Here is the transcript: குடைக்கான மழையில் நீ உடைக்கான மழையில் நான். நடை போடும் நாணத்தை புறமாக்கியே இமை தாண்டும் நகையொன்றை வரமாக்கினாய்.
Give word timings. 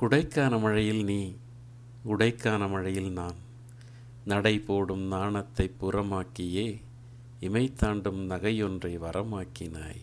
குடைக்கான 0.00 0.60
மழையில் 0.60 1.04
நீ 1.04 1.36
உடைக்கான 2.08 2.70
மழையில் 2.70 3.10
நான். 3.12 3.36
நடை 4.24 4.58
போடும் 4.58 5.02
நாணத்தை 5.02 5.70
புறமாக்கியே 5.80 6.82
இமை 7.40 7.72
தாண்டும் 7.72 8.30
நகையொன்றை 8.30 8.98
வரமாக்கினாய். 8.98 10.02